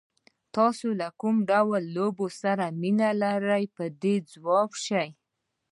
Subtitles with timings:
[0.55, 5.07] تاسو له کوم ډول لوبو سره مینه لرئ باید ځواب شي.